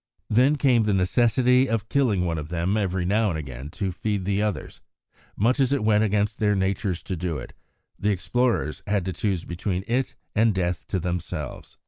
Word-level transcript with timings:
Then 0.31 0.55
came 0.55 0.81
the 0.81 0.95
necessity 0.95 1.69
of 1.69 1.87
killing 1.87 2.25
one 2.25 2.39
of 2.39 2.49
them 2.49 2.75
every 2.75 3.05
now 3.05 3.29
and 3.29 3.37
again 3.37 3.69
to 3.77 3.91
feed 3.91 4.25
the 4.25 4.41
others; 4.41 4.81
much 5.37 5.59
as 5.59 5.71
it 5.71 5.83
went 5.83 6.03
against 6.03 6.39
their 6.39 6.55
natures 6.55 7.03
to 7.03 7.15
do 7.15 7.37
it, 7.37 7.53
the 7.99 8.09
explorers 8.09 8.81
had 8.87 9.05
to 9.05 9.13
choose 9.13 9.45
between 9.45 9.83
it 9.85 10.15
and 10.33 10.55
death 10.55 10.87
to 10.87 10.99
themselves. 10.99 11.77